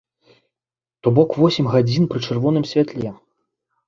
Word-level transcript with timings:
То 1.03 1.11
бок 1.17 1.29
восем 1.41 1.69
гадзін 1.73 2.07
пры 2.13 2.19
чырвоным 2.31 2.65
святле. 2.71 3.13